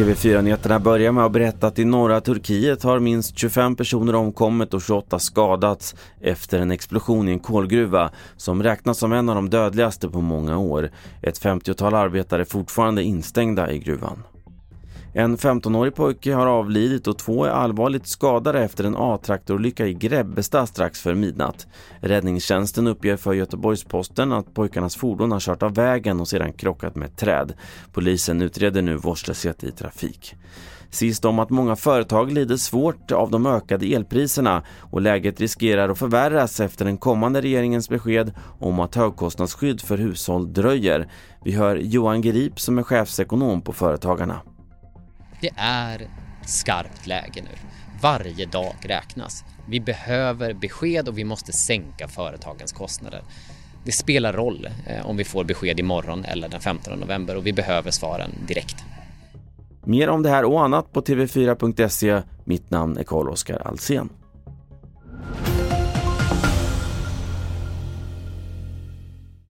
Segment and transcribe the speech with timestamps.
[0.00, 4.82] TV4-nyheterna börjar med att berätta att i norra Turkiet har minst 25 personer omkommit och
[4.82, 10.08] 28 skadats efter en explosion i en kolgruva som räknas som en av de dödligaste
[10.08, 10.90] på många år.
[11.22, 14.22] Ett 50-tal arbetare är fortfarande instängda i gruvan.
[15.12, 20.68] En 15-årig pojke har avlidit och två är allvarligt skadade efter en A-traktorolycka i Grebbestad
[20.68, 21.66] strax för midnatt.
[22.00, 27.08] Räddningstjänsten uppger för Göteborgs-Posten att pojkarnas fordon har kört av vägen och sedan krockat med
[27.08, 27.52] ett träd.
[27.92, 30.34] Polisen utreder nu vårdslöshet i trafik.
[30.90, 35.98] Sist om att många företag lider svårt av de ökade elpriserna och läget riskerar att
[35.98, 41.08] förvärras efter den kommande regeringens besked om att högkostnadsskydd för hushåll dröjer.
[41.44, 44.40] Vi hör Johan Grip som är chefsekonom på Företagarna.
[45.40, 46.08] Det är
[46.46, 47.58] skarpt läge nu.
[48.00, 49.44] Varje dag räknas.
[49.68, 53.22] Vi behöver besked och vi måste sänka företagens kostnader.
[53.84, 57.52] Det spelar roll eh, om vi får besked imorgon eller den 15 november och vi
[57.52, 58.76] behöver svaren direkt.
[59.84, 62.22] Mer om det här och annat på tv4.se.
[62.44, 64.08] Mitt namn är Carl-Oskar Alsen.